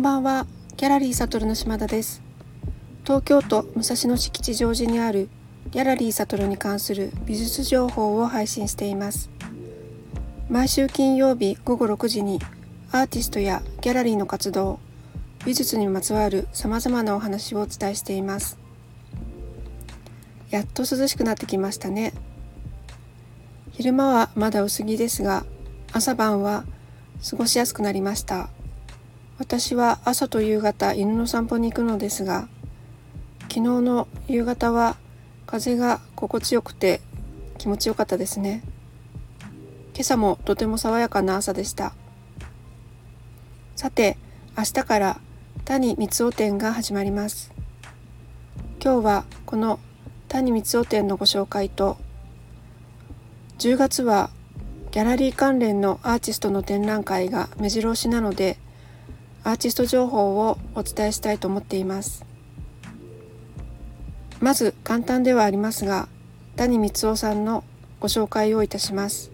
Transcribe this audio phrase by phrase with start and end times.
[0.00, 0.46] んばんは。
[0.78, 2.22] ギャラリーサトルの島田です。
[3.04, 5.28] 東京都武蔵野市吉祥寺にある
[5.72, 9.28] ギャラリーサトルに関する美術情報を配信しています。
[10.48, 12.40] 毎週金曜日午後6時に
[12.90, 14.80] アーティストやギャラリーの活動
[15.44, 18.56] 美術にまつわる様々なお話をお伝えしています。
[20.48, 22.14] やっと涼しくなってきましたね。
[23.72, 25.44] 昼間はまだ薄着ですが
[25.92, 26.64] 朝晩は
[27.28, 28.48] 過ごしやすくなりました。
[29.40, 32.46] 私は朝と夕方犬の散歩に行くのですが
[33.44, 34.98] 昨日の夕方は
[35.46, 37.00] 風が心地よくて
[37.56, 38.62] 気持ちよかったですね。
[39.94, 41.94] 今朝もとても爽やかな朝でした。
[43.76, 44.18] さて
[44.58, 45.20] 明日から
[45.64, 47.50] 谷光雄展が始まります。
[48.82, 49.80] 今日はこの
[50.28, 51.96] 谷光雄展のご紹介と
[53.58, 54.28] 10月は
[54.90, 58.58] ギャラリー関連のアーティストの展覧会が目白押しなので
[59.42, 62.24] アーティスト情報をお伝えしたいと思っています。
[64.40, 66.08] まず簡単ではありますが
[66.56, 67.64] 谷光雄さんの
[68.00, 69.30] ご紹介をいたします。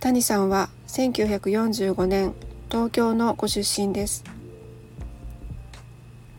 [0.00, 2.34] 谷さんは1945年
[2.70, 4.24] 東京のご出身です。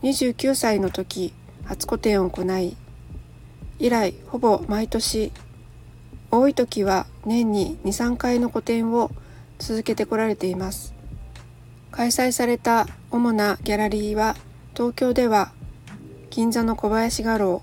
[0.02, 1.32] 29歳の時
[1.64, 2.76] 初個展を行い
[3.78, 5.32] 以来ほぼ毎年
[6.30, 9.10] 多い時は年に23回の個展を
[9.58, 10.93] 続けてこられています。
[11.94, 14.34] 開催された主なギャラリーは
[14.74, 15.52] 東京では
[16.28, 17.62] 銀座の小林画廊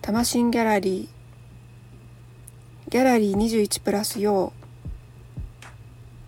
[0.00, 4.52] 魂ギャラリーギャラリー21プラス用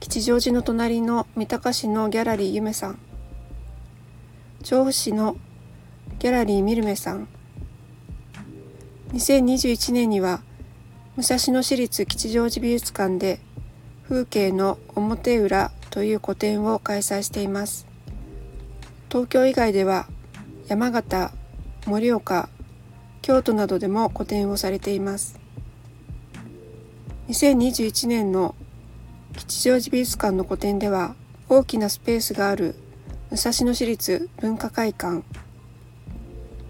[0.01, 2.99] 吉祥寺の隣の三鷹市のギャラリーゆめさん
[4.65, 5.37] 調布市の
[6.19, 7.29] ギャラリーミルメさん。
[9.13, 10.41] 2021年には
[11.15, 13.39] 武蔵野市立吉祥寺美術館で
[14.09, 17.87] 風景の表裏という個展を開催しています。
[19.09, 20.07] 東京以外では
[20.69, 21.33] 山形
[21.87, 22.49] 盛岡
[23.23, 25.39] 京都などでも個展をされています。
[27.29, 28.55] 2021年の
[29.37, 31.15] 吉祥寺美術館の個展では
[31.49, 32.75] 大きなスペースがある
[33.31, 35.23] 武蔵野市立文化会館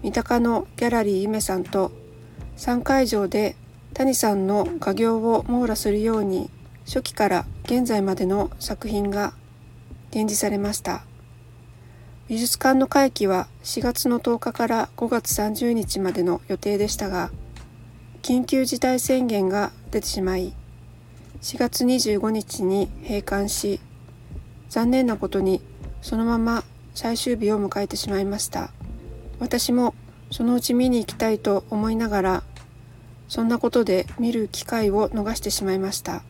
[0.03, 1.91] 三鷹のギャラリーゆめさんと
[2.57, 3.55] 3会場で
[3.93, 6.49] 谷さんの画業を網羅するように
[6.85, 9.33] 初期から現在までの作品が
[10.09, 11.03] 展示されました。
[12.27, 17.29] 美術館の会期は4月の10日から5月30日までの予定でしたが
[18.23, 20.55] 緊急事態宣言が出てしまい
[21.43, 23.79] 4月25日に閉館し
[24.69, 25.61] 残念なことに
[26.01, 26.63] そのまま
[26.95, 28.71] 最終日を迎えてしまいました。
[29.39, 29.93] 私も
[30.31, 32.43] そのうち見に行きたいと思いながら
[33.27, 36.23] そんなことで見る機会を逃してしまいました。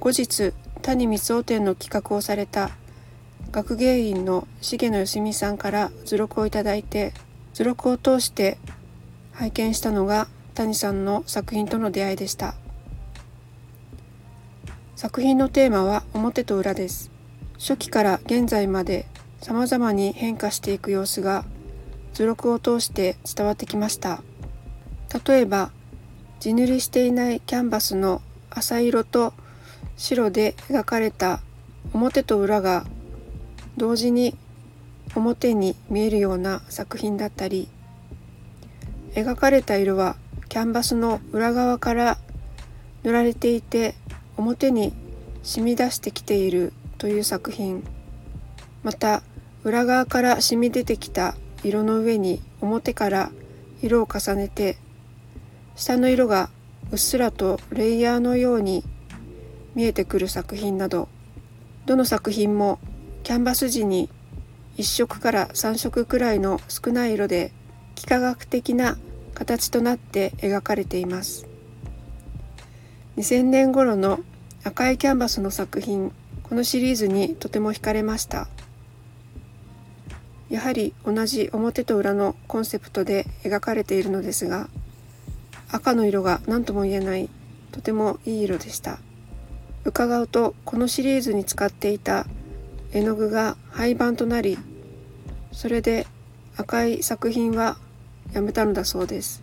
[0.00, 2.70] 後日谷光雄展の企画をされた
[3.50, 7.12] 学芸員の重野よ美さんから図録をいただいて
[7.52, 8.58] 図録を通して
[9.32, 12.54] 拝見したのが谷さんの作品との出会いでした。
[14.94, 17.10] 作品のテーマは表と裏です。
[17.58, 19.06] 初期から現在まで
[19.40, 21.44] 様々に変化していく様子が
[22.14, 24.22] 図録を通して伝わってきました。
[25.26, 25.70] 例えば
[26.38, 29.34] 地塗りしていないキャンバスの浅色と
[29.98, 31.40] 白で描かれた
[31.92, 32.86] 表と裏が
[33.76, 34.34] 同時に
[35.14, 37.68] 表に見えるような作品だったり
[39.12, 40.16] 描かれた色は
[40.48, 42.16] キャンバスの裏側から
[43.02, 43.94] 塗られていて
[44.36, 44.94] 表に
[45.42, 47.84] 染み出してきているという作品。
[48.82, 49.22] また
[49.64, 53.30] 裏側から染み出てきた色の上に表から
[53.82, 54.78] 色を重ねて
[55.74, 56.50] 下の色が
[56.92, 58.84] うっすらとレイヤーのように
[59.78, 61.08] 見えてくる作品など
[61.86, 62.80] どの作品も
[63.22, 64.10] キャンバス地に
[64.76, 67.52] 1色から3色くらいの少ない色で
[67.96, 68.98] 幾何学的な
[69.34, 71.46] 形となって描かれています。
[73.18, 74.18] 2000年頃の
[74.64, 76.10] 赤いキャンバスの作品
[76.42, 78.48] このシリーズにとても惹かれました。
[80.50, 84.68] やはり同じ表と裏のコンセプトで描かれているのですが
[85.70, 87.30] 赤の色が何とも言えない
[87.70, 88.98] とてもいい色でした。
[89.88, 92.26] 伺うとこのシリーズに使っていた
[92.92, 94.58] 絵の具が廃盤となり
[95.52, 96.06] それで
[96.56, 97.78] 赤い作品は
[98.32, 99.42] やめたのだそうです。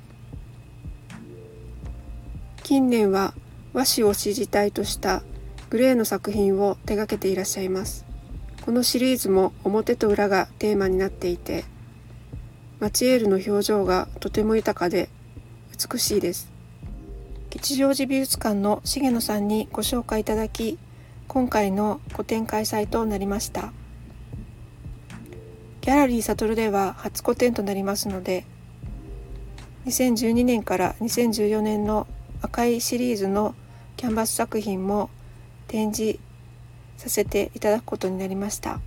[2.63, 3.33] 近年は
[3.73, 5.23] 和紙を支持体とした
[5.69, 8.05] グレーの作品を手掛けていらっしゃいます。
[8.65, 11.65] このシリーズも表と裏がテーマになっていて
[12.79, 15.09] マチエールの表情がとても豊かで
[15.91, 16.54] 美しいです。
[17.55, 20.77] 吉祥寺美術館の重野さんにご紹介いただき
[21.29, 23.71] 今回の個展開催となりました。
[25.79, 28.45] ギャラリーサトルでは初個展となりますので
[29.85, 32.07] 2012年から2014年の
[32.41, 33.55] 赤いシリーズの
[33.95, 35.09] キャンバス作品も
[35.67, 36.19] 展示
[36.97, 38.81] させていただくことになりました。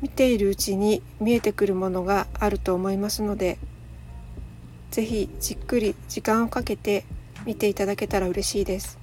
[0.00, 3.58] 見ているうちに見えてくるものがあると思いますので
[4.90, 7.04] 是非じっくり時間をかけて
[7.44, 8.98] 見ていただけたら嬉しいです。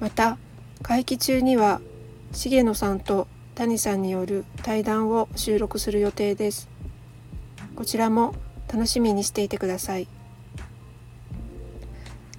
[0.00, 0.38] また
[0.82, 1.80] 会期中には
[2.32, 6.68] 重野さんと谷さんによる対談を収録する予定です。
[7.76, 8.34] こちらも
[8.72, 10.08] 楽しみにしていてください。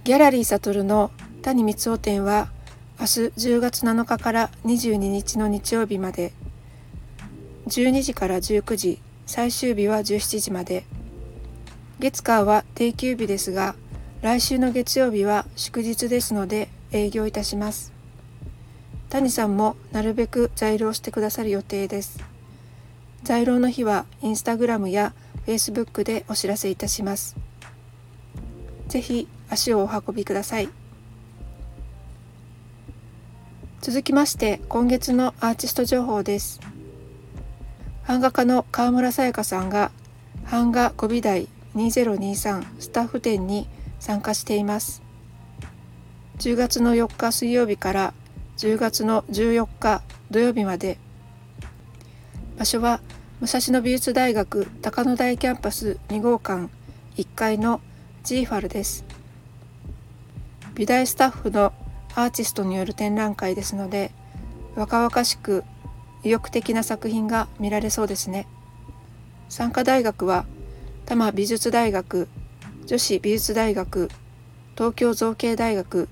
[0.03, 1.11] ギャラリーサトルの
[1.43, 2.49] 谷光雄展は
[2.99, 6.33] 明日10月7日から22日の日曜日まで
[7.67, 8.99] 12時から19時
[9.31, 10.83] 最終日は17時まで
[11.99, 13.75] 月火は定休日ですが
[14.21, 17.93] 来週の月曜日は祝日ですので営業いたします
[19.07, 22.21] 谷さんもなるべく在労してくださる予定です
[23.23, 25.13] 在労の日はインスタグラムや
[25.47, 27.35] Facebook でお知らせいたします。
[28.87, 30.69] ぜひ足をお運びください。
[33.81, 36.70] 続きまして今月のアーティスト情報です。
[38.11, 39.89] 版画家の川村さやかさんが
[40.51, 43.69] 版画5美大2023スタッフ展に
[44.01, 45.01] 参加しています。
[46.39, 48.13] 10月の4日水曜日から
[48.57, 50.97] 10月の14日土曜日まで
[52.59, 52.99] 場所は
[53.39, 56.67] 武蔵野美術大学高野台キャンパス2号館
[57.15, 57.79] 1階の
[58.23, 59.05] ジーファルです
[60.75, 61.71] 美大スタッフの
[62.15, 64.11] アーティストによる展覧会ですので
[64.75, 65.63] 若々しく
[66.23, 68.47] 意欲的な作品が見られそうですね。
[69.49, 70.45] 参加大学は
[71.05, 72.27] 多摩美術大学
[72.85, 74.09] 女子美術大学
[74.75, 76.07] 東京造形大学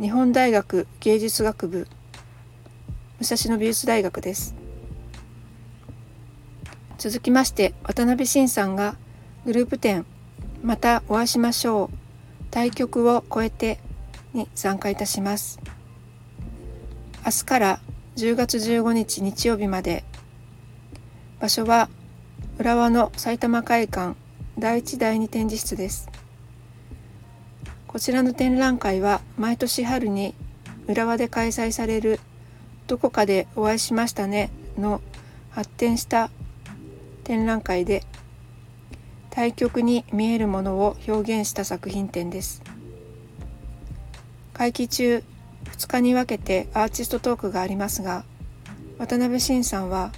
[0.00, 1.86] 日本大学芸術学部
[3.20, 4.54] 武蔵野美術大学です。
[6.98, 8.96] 続きまして渡辺晋さんが
[9.44, 10.06] グループ展
[10.62, 11.96] またお会いしましょう
[12.50, 13.80] 対局を超えて
[14.34, 15.60] に参加いたします。
[17.24, 17.80] 明日から
[18.16, 20.04] 10月15日日曜日まで。
[21.40, 21.88] 場所は
[22.58, 24.16] 浦和の埼玉会館
[24.58, 26.10] 第一第二展示室です。
[27.86, 30.34] こちらの展覧会は毎年春に
[30.86, 32.20] 浦和で開催される
[32.86, 35.00] どこかでお会いしましたねの
[35.50, 36.30] 発展した
[37.24, 38.02] 展覧会で
[39.30, 42.62] 対極に見えるものを表現した作品展です。
[44.52, 45.24] 会期中
[45.64, 48.24] 2日に分けてアーティストトークがありますが
[48.98, 50.12] 渡辺晋さんは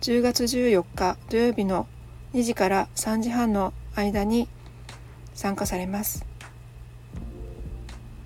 [0.00, 1.86] 10月14日土曜日の
[2.34, 4.48] 2時から3時半の間に
[5.34, 6.26] 参加されます。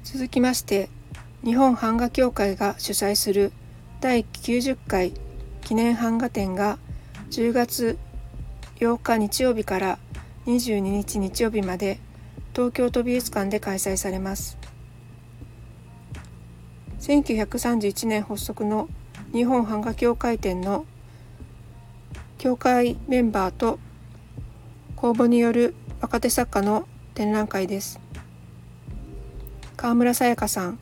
[0.02, 0.88] 続きまして
[1.44, 3.52] 日本版画協会が主催する
[4.00, 5.12] 第90回
[5.60, 6.78] 記念版画展が
[7.30, 7.98] 10月
[8.80, 9.98] 8日日曜日から
[10.46, 12.00] 22日日曜日まで
[12.54, 14.56] 東京都美術館で開催されます。
[17.08, 18.86] 1931年発足の
[19.32, 20.84] 日本版画協会展の
[22.36, 23.78] 協会メンバーと
[24.94, 27.98] 公募による若手作家の展覧会です。
[29.78, 30.78] 川村さやかさん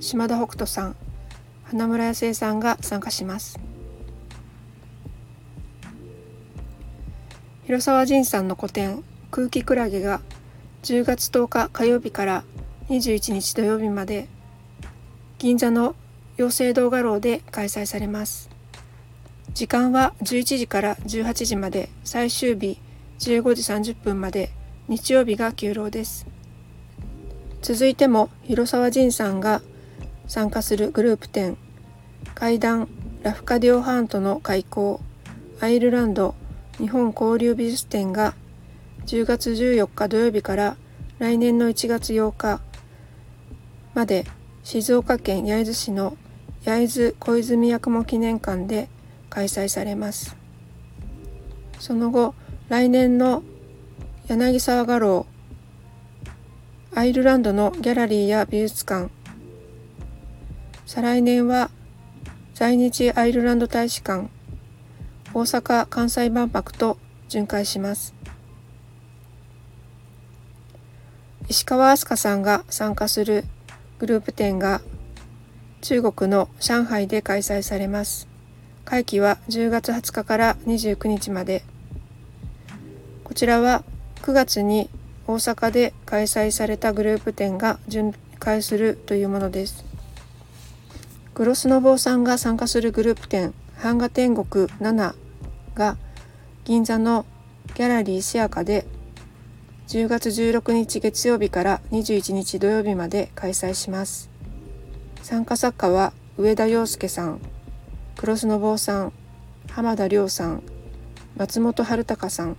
[0.00, 0.96] 島田北斗さん
[1.64, 3.60] 花村康江さんが参加します。
[7.64, 10.22] 広沢仁さんの個展「空気クラゲ」が
[10.84, 12.44] 10月10日火曜日から
[12.88, 14.28] 21日土曜日まで
[15.38, 15.94] 銀座の
[16.38, 18.48] 妖精動画廊で開催されます。
[19.52, 22.78] 時間は11時から18時まで最終日
[23.18, 24.50] 15時30分まで
[24.88, 26.26] 日曜日が休労です。
[27.60, 29.60] 続いても広沢仁さんが
[30.26, 31.56] 参加するグループ展
[32.34, 32.88] 階段
[33.22, 35.00] ラフカディオハントの開校
[35.60, 36.34] アイルランド
[36.78, 38.34] 日本交流美術展が
[39.06, 40.76] 10月14日土曜日から
[41.18, 42.60] 来年の1月8日
[43.94, 44.26] まで
[44.66, 46.16] 静岡県焼津市の
[46.64, 48.88] 焼津小泉八雲記念館で
[49.30, 50.36] 開催されます。
[51.78, 52.34] その後
[52.68, 53.44] 来年の
[54.26, 55.24] 柳沢画廊
[56.96, 59.08] アイルランドのギャラリーや美術館
[60.84, 61.70] 再来年は
[62.52, 64.28] 在日アイルランド大使館
[65.32, 68.16] 大阪・関西万博と巡回します。
[71.48, 73.44] 石川飛鳥さんが参加する
[73.98, 74.82] グループ展が
[75.80, 78.28] 中国の上海で開催されます。
[78.84, 81.62] 会期は10月20日から29日まで。
[83.24, 83.84] こちらは
[84.22, 84.90] 9月に
[85.26, 89.84] 大阪で開催されたグループ展が巡回するというものです。
[91.34, 95.14] グロスノボーさんが参加するグループ展版画天国7
[95.74, 95.96] が
[96.64, 97.26] 銀座の
[97.74, 98.86] ギャラリーシアカで
[99.88, 104.28] 10月16日月曜日から21日土曜日まで開催します。
[105.22, 107.40] 参加作家は上田洋介さん
[108.16, 109.12] クロスノボーさん
[109.70, 110.62] 浜田亮さん
[111.36, 112.56] 松本春隆さん。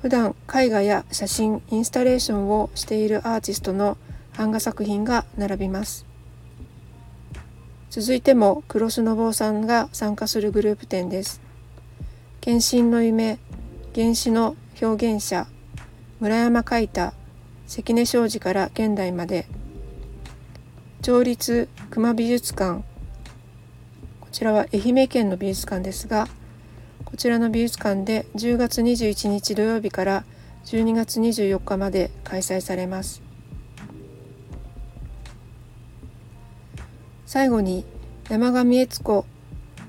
[0.00, 3.98] 普段絵画や写真インスタレーションをしているアーティストの
[4.38, 6.06] 版画作品が並びます。
[7.90, 11.42] 続いてもクロスノボーさんが参加するグループ展です。
[12.40, 13.38] 献身の夢
[13.94, 15.46] 原始の表現者
[16.20, 17.12] 村山海太
[17.66, 19.46] 関根商事から現代まで
[21.02, 22.82] 町立熊美術館
[24.20, 26.28] こちらは愛媛県の美術館ですが
[27.04, 30.24] こちらの美術館で10月21日土曜日から
[30.64, 33.20] 12月24日まで開催されます。
[37.26, 37.84] 最後に
[38.28, 39.24] 山上悦子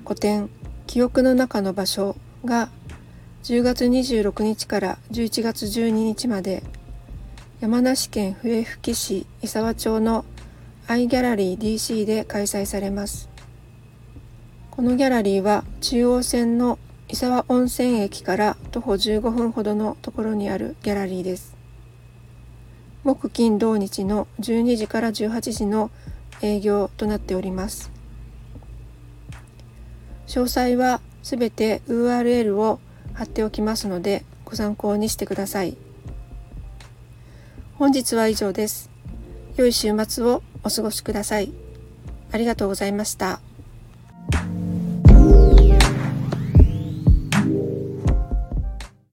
[0.06, 0.48] 古典
[0.86, 2.70] 記憶の中の場所が
[3.44, 6.62] 10月26日から11月12日まで
[7.60, 10.24] 山梨県笛吹市伊沢町の
[10.86, 13.28] アイギャラリー DC で開催されます。
[14.70, 16.78] このギャラリーは中央線の
[17.10, 21.54] 伊沢温泉駅から徒歩15分ほどのところにあるギャラリーです。
[23.02, 25.90] 木金土日の12時から18時の
[26.40, 27.90] 営業となっております。
[30.28, 32.80] 詳細はすべて URL を
[33.14, 35.76] 貼っておきますのでご参考にしてください。
[37.76, 38.90] 本日は以上です。
[39.56, 41.52] 良い週末をお過ごしください。
[42.30, 43.40] ありがとうございました。